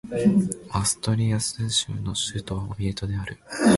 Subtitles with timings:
[0.71, 3.37] アストゥリアス州の州都はオビエドである